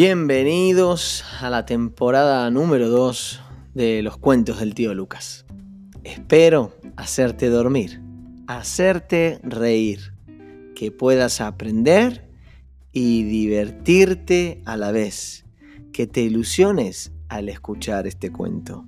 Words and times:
Bienvenidos 0.00 1.24
a 1.40 1.50
la 1.50 1.66
temporada 1.66 2.48
número 2.52 2.88
2 2.88 3.40
de 3.74 4.00
los 4.02 4.16
cuentos 4.16 4.60
del 4.60 4.72
tío 4.72 4.94
Lucas. 4.94 5.44
Espero 6.04 6.72
hacerte 6.96 7.48
dormir, 7.48 8.00
hacerte 8.46 9.40
reír, 9.42 10.14
que 10.76 10.92
puedas 10.92 11.40
aprender 11.40 12.30
y 12.92 13.24
divertirte 13.24 14.62
a 14.66 14.76
la 14.76 14.92
vez, 14.92 15.44
que 15.92 16.06
te 16.06 16.20
ilusiones 16.20 17.10
al 17.28 17.48
escuchar 17.48 18.06
este 18.06 18.30
cuento. 18.30 18.86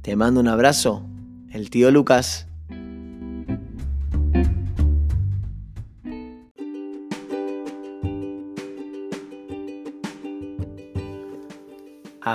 Te 0.00 0.16
mando 0.16 0.40
un 0.40 0.48
abrazo, 0.48 1.06
el 1.50 1.68
tío 1.68 1.90
Lucas. 1.90 2.48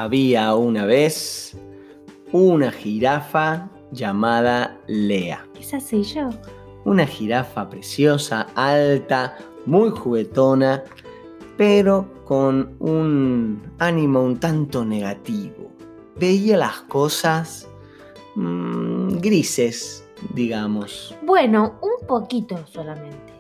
Había 0.02 0.56
una 0.56 0.88
vez 0.88 1.56
una 2.32 2.72
jirafa 2.72 3.70
llamada 3.92 4.76
Lea. 4.88 5.46
Esa 5.60 5.80
soy 5.80 6.02
yo. 6.02 6.32
Una 6.84 7.06
jirafa 7.06 7.70
preciosa, 7.70 8.48
alta, 8.56 9.38
muy 9.68 9.92
juguetona, 9.92 10.84
pero 11.58 12.12
con 12.26 12.76
un 12.80 13.62
ánimo 13.78 14.24
un 14.24 14.40
tanto 14.40 14.84
negativo. 14.84 15.72
Veía 16.20 16.58
las 16.58 16.82
cosas 16.82 17.70
mm, 18.34 19.20
grises, 19.20 20.10
digamos. 20.34 21.16
Bueno, 21.22 21.76
un 21.84 22.08
poquito 22.08 22.66
solamente. 22.66 23.32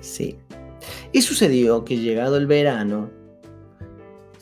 Sí. 0.00 0.36
Y 1.12 1.22
sucedió 1.22 1.84
que 1.84 1.96
llegado 1.96 2.36
el 2.38 2.48
verano, 2.48 3.08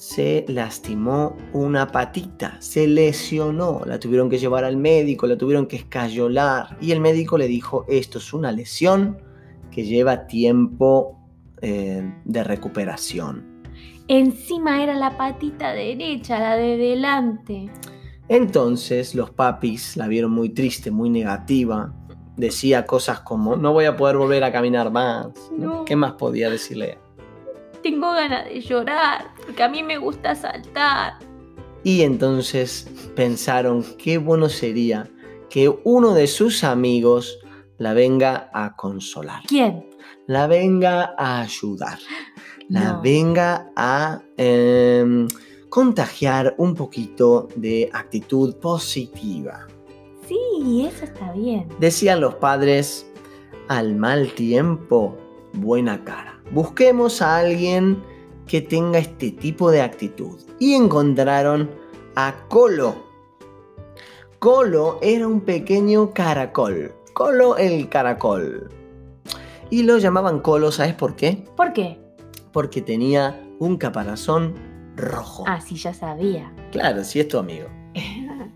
se 0.05 0.44
lastimó 0.48 1.34
una 1.55 1.86
patita, 1.86 2.60
se 2.60 2.86
lesionó, 2.86 3.80
la 3.86 3.98
tuvieron 3.98 4.28
que 4.28 4.36
llevar 4.36 4.62
al 4.62 4.77
médico, 4.77 5.27
la 5.27 5.38
tuvieron 5.38 5.66
que 5.66 5.77
escayolar 5.77 6.77
y 6.78 6.92
el 6.92 7.00
médico 7.00 7.38
le 7.38 7.48
dijo, 7.48 7.86
esto 7.88 8.19
es 8.19 8.34
una 8.34 8.52
lesión 8.52 9.16
que 9.70 9.82
lleva 9.84 10.27
tiempo 10.27 11.19
eh, 11.62 12.02
de 12.22 12.44
recuperación. 12.44 13.62
Encima 14.06 14.82
era 14.82 14.94
la 14.94 15.16
patita 15.16 15.72
derecha, 15.72 16.38
la 16.38 16.56
de 16.56 16.77
delante. 16.77 17.70
Entonces 18.28 19.14
los 19.14 19.30
papis 19.30 19.97
la 19.97 20.06
vieron 20.06 20.32
muy 20.32 20.50
triste, 20.50 20.91
muy 20.91 21.08
negativa. 21.08 21.94
Decía 22.36 22.84
cosas 22.84 23.20
como, 23.20 23.56
no 23.56 23.72
voy 23.72 23.86
a 23.86 23.97
poder 23.97 24.19
volver 24.19 24.44
a 24.44 24.52
caminar 24.52 24.92
más. 24.92 25.28
No. 25.56 25.86
¿Qué 25.86 25.97
más 25.97 26.12
podía 26.12 26.50
decirle? 26.50 26.98
Tengo 27.85 28.13
ganas 28.13 28.47
de 28.47 28.63
llorar, 28.63 29.27
porque 29.45 29.63
a 29.63 29.69
mí 29.69 29.83
me 29.83 29.99
gusta 29.99 30.35
saltar. 30.35 31.19
Y 31.83 32.01
entonces 32.01 32.89
pensaron 33.15 33.85
qué 33.99 34.17
bueno 34.17 34.49
sería 34.49 35.07
que 35.51 35.69
uno 35.85 36.15
de 36.15 36.27
sus 36.27 36.65
amigos 36.65 37.39
la 37.77 37.93
venga 37.93 38.49
a 38.55 38.75
consolar, 38.75 39.43
¿Quién? 39.47 39.85
la 40.27 40.47
venga 40.47 41.15
a 41.19 41.43
ayudar, 41.43 41.99
la 42.71 43.01
venga 43.03 43.71
a 43.77 44.23
em, 44.39 45.29
contagiar 45.69 46.55
un 46.57 46.75
poquito 46.75 47.49
de 47.55 47.91
actitud 47.93 48.57
positiva. 48.57 49.67
Sí, 50.27 50.87
eso 50.89 51.05
está 51.05 51.33
bien. 51.33 51.69
Decían 51.81 52.23
los 52.23 52.37
padres, 52.37 53.07
al 53.69 53.95
mal 53.95 54.33
tiempo, 54.33 55.19
buena 55.53 56.03
cara. 56.03 56.34
Busquemos 56.50 57.23
a 57.23 57.39
alguien 57.39 58.03
que 58.47 58.61
tenga 58.61 58.98
este 58.98 59.31
tipo 59.31 59.70
de 59.70 59.83
actitud. 59.83 60.39
Y 60.59 60.75
encontraron 60.75 61.70
a 62.14 62.34
Colo. 62.48 62.94
Colo 64.38 64.99
era 65.03 65.27
un 65.27 65.41
pequeño 65.41 66.10
caracol. 66.12 66.94
Colo 67.12 67.56
el 67.56 67.88
caracol. 67.88 68.69
Y 69.71 69.82
lo 69.82 69.99
llamaban 69.99 70.41
Colo, 70.41 70.71
¿sabes 70.71 70.94
por 70.94 71.16
qué? 71.16 71.44
¿Por 71.56 71.72
qué? 71.72 71.99
Porque 72.53 72.82
tenía 72.82 73.43
un 73.59 73.76
caparazón 73.78 74.55
rojo. 74.97 75.44
Ah, 75.47 75.61
sí, 75.61 75.76
ya 75.76 75.94
sabía. 75.94 76.53
Claro, 76.71 77.03
si 77.05 77.21
es 77.21 77.28
tu 77.28 77.38
amigo. 77.38 77.69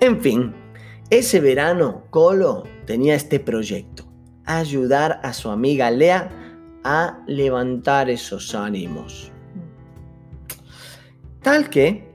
En 0.00 0.20
fin, 0.20 0.52
ese 1.10 1.38
verano 1.38 2.02
Colo 2.10 2.64
tenía 2.86 3.14
este 3.14 3.38
proyecto, 3.38 4.04
ayudar 4.44 5.20
a 5.22 5.32
su 5.32 5.48
amiga 5.48 5.92
Lea 5.92 6.41
a 6.84 7.22
levantar 7.26 8.10
esos 8.10 8.54
ánimos. 8.54 9.30
Tal 11.42 11.68
que 11.70 12.12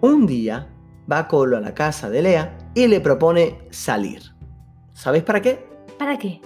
un 0.00 0.26
día 0.26 0.68
va 1.10 1.28
Colo 1.28 1.56
a 1.56 1.60
la 1.60 1.74
casa 1.74 2.10
de 2.10 2.22
Lea 2.22 2.58
y 2.74 2.86
le 2.86 3.00
propone 3.00 3.58
salir. 3.70 4.22
¿Sabéis 4.92 5.24
para 5.24 5.40
qué? 5.40 5.66
¿Para 5.98 6.18
qué? 6.18 6.40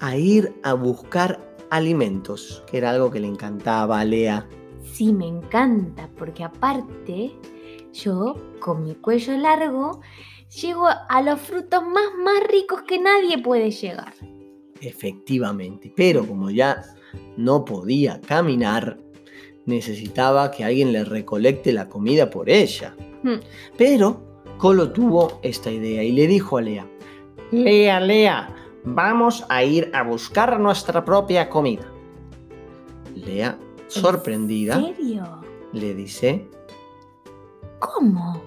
A 0.00 0.16
ir 0.16 0.54
a 0.62 0.74
buscar 0.74 1.40
alimentos, 1.70 2.62
que 2.70 2.78
era 2.78 2.90
algo 2.90 3.10
que 3.10 3.20
le 3.20 3.28
encantaba 3.28 4.00
a 4.00 4.04
Lea. 4.04 4.46
Sí, 4.82 5.12
me 5.12 5.26
encanta, 5.26 6.08
porque 6.18 6.44
aparte, 6.44 7.32
yo, 7.92 8.36
con 8.60 8.84
mi 8.84 8.94
cuello 8.94 9.36
largo, 9.38 10.00
llego 10.60 10.86
a 10.86 11.22
los 11.22 11.40
frutos 11.40 11.82
más, 11.82 12.14
más 12.22 12.46
ricos 12.48 12.82
que 12.82 12.98
nadie 12.98 13.42
puede 13.42 13.70
llegar. 13.70 14.12
Efectivamente, 14.82 15.92
pero 15.96 16.26
como 16.26 16.50
ya 16.50 16.82
no 17.36 17.64
podía 17.64 18.20
caminar, 18.20 18.98
necesitaba 19.64 20.50
que 20.50 20.64
alguien 20.64 20.92
le 20.92 21.04
recolecte 21.04 21.72
la 21.72 21.88
comida 21.88 22.28
por 22.28 22.50
ella. 22.50 22.94
Hmm. 23.22 23.36
Pero 23.78 24.20
Colo 24.58 24.90
tuvo 24.92 25.38
esta 25.42 25.70
idea 25.70 26.02
y 26.02 26.12
le 26.12 26.26
dijo 26.26 26.58
a 26.58 26.62
Lea, 26.62 26.86
Lea, 27.52 28.00
Lea, 28.00 28.54
vamos 28.84 29.44
a 29.48 29.62
ir 29.62 29.90
a 29.94 30.02
buscar 30.02 30.58
nuestra 30.58 31.04
propia 31.04 31.48
comida. 31.48 31.86
Lea, 33.14 33.58
sorprendida, 33.88 34.76
¿En 34.76 34.96
serio? 34.96 35.40
le 35.72 35.94
dice, 35.94 36.48
¿Cómo? 37.78 38.42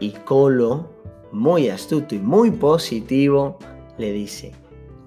y 0.00 0.10
Colo, 0.10 0.90
muy 1.30 1.68
astuto 1.68 2.14
y 2.14 2.18
muy 2.18 2.50
positivo, 2.50 3.58
le 3.98 4.12
dice, 4.12 4.52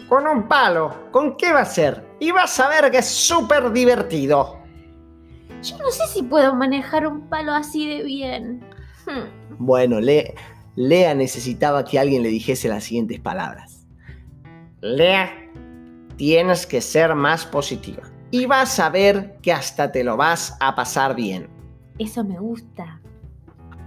con 0.10 0.28
un 0.28 0.48
palo, 0.48 1.10
¿con 1.12 1.36
qué 1.38 1.52
va 1.54 1.62
a 1.62 1.66
ser? 1.66 2.06
Y 2.20 2.32
vas 2.32 2.60
a 2.60 2.70
ver 2.70 2.92
que 2.92 3.00
es 3.00 3.08
súper 3.08 3.72
divertido. 3.72 4.60
Yo 5.64 5.78
no 5.80 5.90
sé 5.90 6.06
si 6.08 6.22
puedo 6.24 6.54
manejar 6.56 7.08
un 7.08 7.22
palo 7.28 7.54
así 7.54 7.88
de 7.88 8.04
bien. 8.04 8.64
Hmm. 9.08 9.56
Bueno, 9.58 10.00
Le- 10.00 10.36
Lea 10.76 11.16
necesitaba 11.16 11.84
que 11.86 11.98
alguien 11.98 12.22
le 12.22 12.30
dijese 12.30 12.68
las 12.68 12.84
siguientes 12.84 13.20
palabras. 13.20 13.88
Lea, 14.82 15.32
tienes 16.18 16.68
que 16.68 16.82
ser 16.82 17.16
más 17.16 17.46
positiva. 17.46 18.04
Y 18.32 18.46
vas 18.46 18.80
a 18.80 18.90
ver 18.90 19.38
que 19.42 19.54
hasta 19.54 19.92
te 19.92 20.04
lo 20.04 20.18
vas 20.18 20.58
a 20.60 20.76
pasar 20.76 21.16
bien. 21.16 21.50
Eso 21.98 22.24
me 22.24 22.38
gusta. 22.38 23.00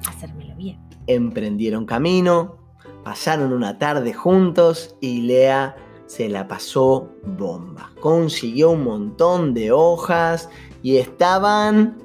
Hacérmelo 0.09 0.55
bien. 0.57 0.81
Emprendieron 1.07 1.85
camino, 1.87 2.57
pasaron 3.05 3.53
una 3.53 3.79
tarde 3.79 4.15
juntos 4.15 4.97
y 5.01 5.21
Lea 5.23 5.77
se 6.09 6.29
la 6.29 6.49
pasó 6.49 7.09
bomba. 7.25 7.93
Consiguió 8.01 8.71
un 8.73 8.83
montón 8.83 9.55
de 9.55 9.71
hojas 9.71 10.51
y 10.83 10.97
estaban 10.97 11.97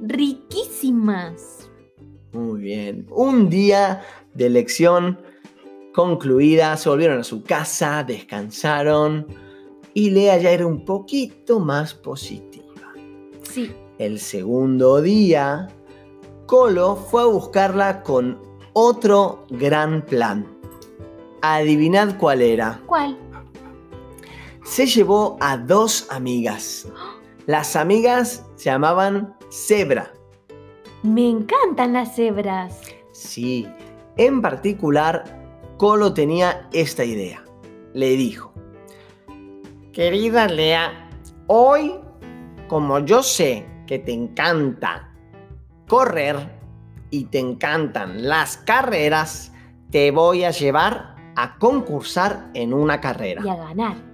Riquísimas. 0.00 1.68
Muy 2.32 2.60
bien. 2.62 3.06
Un 3.10 3.50
día 3.50 4.02
de 4.34 4.48
lección 4.48 5.18
concluida, 5.92 6.76
se 6.76 6.88
volvieron 6.88 7.20
a 7.20 7.24
su 7.24 7.42
casa, 7.42 8.02
descansaron 8.04 9.26
y 9.92 10.10
Lea 10.10 10.38
ya 10.38 10.50
era 10.50 10.66
un 10.66 10.84
poquito 10.84 11.60
más 11.60 11.92
positiva. 11.92 12.94
Sí. 13.42 13.72
El 13.98 14.18
segundo 14.20 15.02
día, 15.02 15.68
Colo 16.46 16.96
fue 16.96 17.22
a 17.22 17.26
buscarla 17.26 18.02
con 18.02 18.38
otro 18.72 19.44
gran 19.50 20.06
plan. 20.06 20.46
Adivinad 21.42 22.16
cuál 22.16 22.40
era. 22.40 22.80
¿Cuál? 22.86 23.18
Se 24.70 24.86
llevó 24.86 25.36
a 25.40 25.56
dos 25.56 26.06
amigas. 26.12 26.86
Las 27.46 27.74
amigas 27.74 28.46
se 28.54 28.70
llamaban 28.70 29.34
Zebra. 29.50 30.12
Me 31.02 31.28
encantan 31.28 31.92
las 31.92 32.14
cebras. 32.14 32.80
Sí, 33.10 33.66
en 34.16 34.40
particular, 34.40 35.24
Colo 35.76 36.14
tenía 36.14 36.68
esta 36.72 37.04
idea. 37.04 37.44
Le 37.94 38.10
dijo, 38.10 38.52
querida 39.92 40.46
Lea, 40.46 41.10
hoy, 41.48 41.98
como 42.68 43.00
yo 43.00 43.24
sé 43.24 43.66
que 43.88 43.98
te 43.98 44.12
encanta 44.12 45.12
correr 45.88 46.48
y 47.10 47.24
te 47.24 47.40
encantan 47.40 48.28
las 48.28 48.58
carreras, 48.58 49.52
te 49.90 50.12
voy 50.12 50.44
a 50.44 50.52
llevar 50.52 51.16
a 51.34 51.58
concursar 51.58 52.52
en 52.54 52.72
una 52.72 53.00
carrera. 53.00 53.42
Y 53.44 53.48
a 53.48 53.56
ganar. 53.56 54.09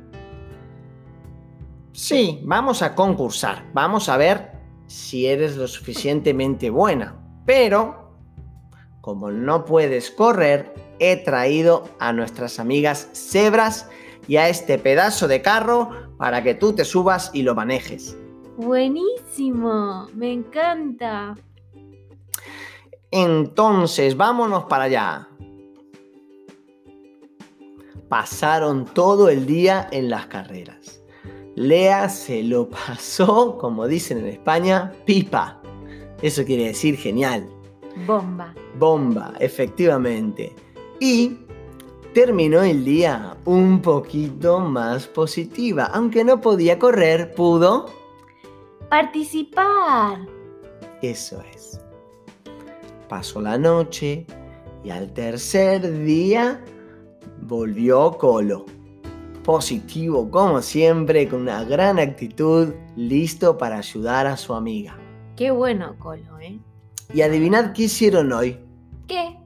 Sí, 1.96 2.40
vamos 2.43 2.82
a 2.82 2.94
concursar. 2.94 3.64
Vamos 3.72 4.10
a 4.10 4.19
ver 4.19 4.52
si 4.87 5.26
eres 5.26 5.56
lo 5.56 5.66
suficientemente 5.66 6.69
buena. 6.69 7.16
Pero, 7.46 8.12
como 9.00 9.31
no 9.31 9.64
puedes 9.64 10.10
correr, 10.10 10.75
he 10.98 11.16
traído 11.16 11.88
a 11.98 12.12
nuestras 12.12 12.60
amigas 12.60 13.08
cebras 13.14 13.88
y 14.28 14.37
a 14.37 14.50
este 14.50 14.78
pedazo 14.78 15.26
de 15.26 15.40
carro 15.40 15.90
para 16.19 16.43
que 16.43 16.54
tú 16.54 16.75
te 16.75 16.84
subas 16.84 17.31
y 17.32 17.43
lo 17.43 17.54
manejes. 17.54 18.14
Buenísimo, 18.58 20.06
me 20.14 20.34
encanta. 20.34 21.34
Entonces, 23.10 24.19
vámonos 24.19 24.64
para 24.64 24.84
allá. 24.84 25.28
Pasaron 28.10 28.84
todo 28.84 29.31
el 29.31 29.46
día 29.46 29.88
en 29.90 30.10
las 30.10 30.26
carreras. 30.26 31.02
Lea 31.56 32.11
se 32.11 32.43
lo 32.43 32.69
pasó, 32.69 33.56
como 33.58 33.88
dicen 33.88 34.19
en 34.19 34.26
España, 34.26 34.93
pipa. 35.06 35.61
Eso 36.23 36.44
quiere 36.44 36.67
decir 36.67 36.97
genial. 36.97 37.49
Bomba. 38.06 38.55
Bomba, 38.79 39.32
efectivamente. 39.41 40.55
Y 41.00 41.38
terminó 42.12 42.62
el 42.62 42.85
día 42.85 43.38
un 43.47 43.81
poquito 43.81 44.61
más 44.61 45.06
positiva. 45.06 45.85
Aunque 45.94 46.25
no 46.25 46.43
podía 46.43 46.79
correr, 46.79 47.35
pudo 47.35 47.87
participar. 48.91 50.26
Eso 51.00 51.43
es. 51.55 51.81
Pasó 53.08 53.41
la 53.41 53.56
noche 53.56 54.26
y 54.85 54.91
al 54.91 55.11
tercer 55.14 56.05
día 56.05 56.62
volvió 57.41 58.12
Colo. 58.19 58.67
Positivo 59.46 60.28
como 60.28 60.60
siempre, 60.60 61.28
con 61.28 61.43
una 61.43 61.62
gran 61.62 62.00
actitud, 62.00 62.75
listo 62.96 63.56
para 63.56 63.78
ayudar 63.78 64.26
a 64.26 64.37
su 64.37 64.52
amiga. 64.52 64.98
Qué 65.37 65.52
bueno, 65.52 65.94
Colo, 66.00 66.40
¿eh? 66.40 66.58
Y 67.14 67.22
adivinad 67.22 67.72
qué 67.72 67.84
hicieron 67.84 68.32
hoy. 68.32 68.58
¿Qué? 69.06 69.38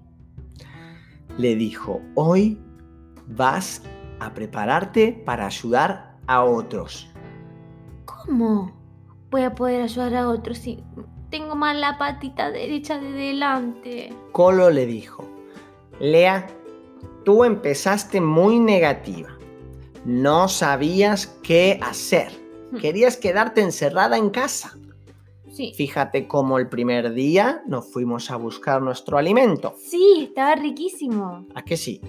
Le 1.36 1.54
dijo, 1.54 2.00
hoy 2.14 2.58
vas 3.26 3.82
a 4.20 4.32
prepararte 4.32 5.22
para 5.26 5.44
ayudar 5.44 6.16
a 6.26 6.44
otros. 6.44 7.10
¿Cómo 8.06 8.72
voy 9.30 9.42
a 9.42 9.54
poder 9.54 9.82
ayudar 9.82 10.14
a 10.14 10.30
otros 10.30 10.56
si 10.56 10.82
tengo 11.28 11.54
mal 11.56 11.78
la 11.78 11.98
patita 11.98 12.50
derecha 12.50 12.98
de 12.98 13.10
delante? 13.10 14.14
Colo 14.32 14.70
le 14.70 14.86
dijo, 14.86 15.28
Lea, 16.00 16.46
tú 17.22 17.44
empezaste 17.44 18.22
muy 18.22 18.58
negativa. 18.58 19.28
No 20.04 20.48
sabías 20.48 21.26
qué 21.42 21.78
hacer. 21.82 22.30
Querías 22.80 23.16
quedarte 23.16 23.60
encerrada 23.60 24.16
en 24.16 24.30
casa. 24.30 24.76
Sí. 25.52 25.72
Fíjate 25.76 26.28
cómo 26.28 26.58
el 26.58 26.68
primer 26.68 27.12
día 27.12 27.62
nos 27.66 27.92
fuimos 27.92 28.30
a 28.30 28.36
buscar 28.36 28.80
nuestro 28.80 29.18
alimento. 29.18 29.74
Sí, 29.76 30.28
estaba 30.28 30.54
riquísimo. 30.54 31.46
¿A 31.54 31.62
que 31.62 31.76
sí? 31.76 32.00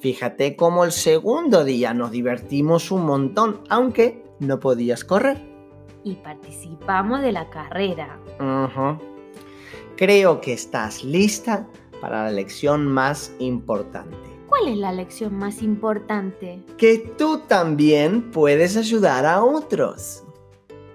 Fíjate 0.00 0.56
cómo 0.56 0.84
el 0.84 0.92
segundo 0.92 1.64
día 1.64 1.94
nos 1.94 2.10
divertimos 2.10 2.90
un 2.90 3.04
montón, 3.04 3.60
aunque 3.68 4.24
no 4.40 4.58
podías 4.58 5.04
correr. 5.04 5.42
Y 6.04 6.14
participamos 6.16 7.20
de 7.20 7.32
la 7.32 7.50
carrera. 7.50 8.18
Creo 9.96 10.40
que 10.40 10.52
estás 10.52 11.04
lista 11.04 11.66
para 12.00 12.24
la 12.24 12.30
lección 12.30 12.86
más 12.86 13.34
importante. 13.38 14.35
¿Cuál 14.58 14.72
es 14.72 14.78
la 14.78 14.92
lección 14.92 15.34
más 15.34 15.62
importante? 15.62 16.62
Que 16.78 16.98
tú 17.18 17.42
también 17.46 18.30
puedes 18.30 18.76
ayudar 18.76 19.26
a 19.26 19.44
otros. 19.44 20.24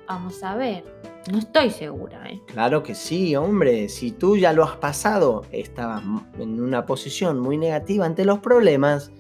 Vamos 0.08 0.42
a 0.42 0.56
ver. 0.56 0.84
No 1.32 1.38
estoy 1.38 1.70
segura, 1.70 2.28
¿eh? 2.28 2.42
Claro 2.48 2.82
que 2.82 2.96
sí, 2.96 3.36
hombre. 3.36 3.88
Si 3.90 4.12
tú 4.12 4.36
ya 4.36 4.52
lo 4.52 4.64
has 4.64 4.78
pasado, 4.78 5.44
estabas 5.52 6.02
en 6.40 6.60
una 6.60 6.88
posición 6.88 7.40
muy 7.40 7.58
negativa 7.58 8.06
ante 8.06 8.26
los 8.26 8.40
problemas 8.40 9.12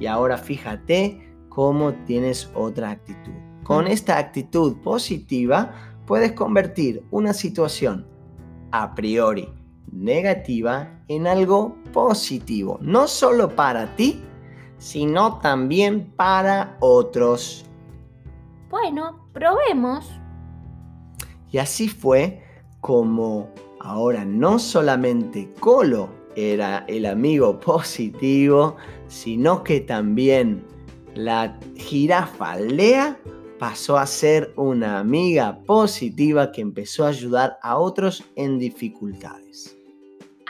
y 0.00 0.06
ahora 0.06 0.38
fíjate 0.38 1.32
cómo 1.48 1.92
tienes 2.04 2.50
otra 2.54 2.90
actitud. 2.90 3.32
Con 3.62 3.86
esta 3.86 4.18
actitud 4.18 4.76
positiva 4.78 5.72
puedes 6.04 6.32
convertir 6.32 7.04
una 7.12 7.32
situación 7.32 8.08
a 8.72 8.92
priori 8.96 9.48
negativa 9.94 11.00
en 11.08 11.26
algo 11.26 11.76
positivo, 11.92 12.78
no 12.82 13.06
solo 13.06 13.54
para 13.54 13.94
ti, 13.96 14.22
sino 14.78 15.38
también 15.38 16.12
para 16.16 16.76
otros. 16.80 17.64
Bueno, 18.70 19.28
probemos. 19.32 20.10
Y 21.50 21.58
así 21.58 21.88
fue 21.88 22.42
como 22.80 23.48
ahora 23.80 24.24
no 24.24 24.58
solamente 24.58 25.52
Colo 25.60 26.08
era 26.36 26.84
el 26.88 27.06
amigo 27.06 27.60
positivo, 27.60 28.76
sino 29.06 29.62
que 29.62 29.80
también 29.80 30.64
la 31.14 31.58
jirafa 31.76 32.56
Lea 32.56 33.18
pasó 33.58 33.96
a 33.96 34.06
ser 34.06 34.52
una 34.56 34.98
amiga 34.98 35.60
positiva 35.64 36.50
que 36.50 36.60
empezó 36.60 37.04
a 37.04 37.08
ayudar 37.08 37.58
a 37.62 37.78
otros 37.78 38.24
en 38.34 38.58
dificultades. 38.58 39.76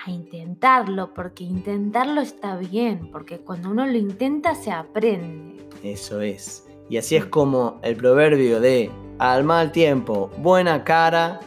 A 0.06 0.10
intentarlo, 0.10 1.14
porque 1.14 1.44
intentarlo 1.44 2.20
está 2.20 2.56
bien, 2.56 3.08
porque 3.10 3.38
cuando 3.38 3.70
uno 3.70 3.86
lo 3.86 3.96
intenta 3.96 4.54
se 4.54 4.70
aprende. 4.70 5.66
Eso 5.82 6.20
es. 6.20 6.66
Y 6.90 6.98
así 6.98 7.16
es 7.16 7.24
como 7.24 7.78
el 7.82 7.96
proverbio 7.96 8.60
de 8.60 8.90
al 9.18 9.44
mal 9.44 9.72
tiempo, 9.72 10.30
buena 10.38 10.84
cara, 10.84 11.40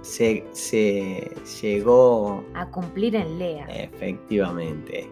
se, 0.00 0.44
se 0.52 1.30
llegó 1.62 2.42
A 2.54 2.68
cumplir 2.70 3.14
en 3.14 3.38
Lea. 3.38 3.66
efectivamente. 3.68 5.10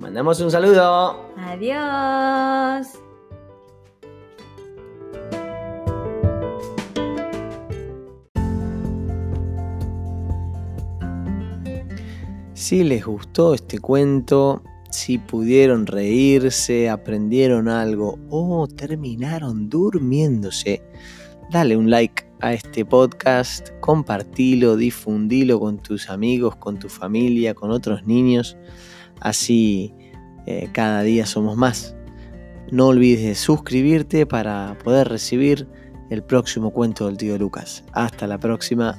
Mandamos 0.00 0.40
un 0.40 0.50
saludo. 0.50 1.30
Adiós. 1.38 2.98
Si 12.62 12.84
les 12.84 13.04
gustó 13.04 13.54
este 13.54 13.80
cuento, 13.80 14.62
si 14.88 15.18
pudieron 15.18 15.84
reírse, 15.84 16.88
aprendieron 16.88 17.68
algo 17.68 18.20
o 18.30 18.68
terminaron 18.68 19.68
durmiéndose, 19.68 20.80
dale 21.50 21.76
un 21.76 21.90
like 21.90 22.24
a 22.40 22.52
este 22.52 22.84
podcast, 22.84 23.70
compartilo, 23.80 24.76
difundilo 24.76 25.58
con 25.58 25.82
tus 25.82 26.08
amigos, 26.08 26.54
con 26.54 26.78
tu 26.78 26.88
familia, 26.88 27.52
con 27.52 27.72
otros 27.72 28.06
niños. 28.06 28.56
Así 29.18 29.92
eh, 30.46 30.68
cada 30.70 31.02
día 31.02 31.26
somos 31.26 31.56
más. 31.56 31.96
No 32.70 32.86
olvides 32.86 33.24
de 33.24 33.34
suscribirte 33.34 34.24
para 34.24 34.78
poder 34.84 35.08
recibir 35.08 35.66
el 36.10 36.22
próximo 36.22 36.70
cuento 36.70 37.06
del 37.06 37.16
tío 37.16 37.36
Lucas. 37.38 37.82
Hasta 37.92 38.28
la 38.28 38.38
próxima. 38.38 38.96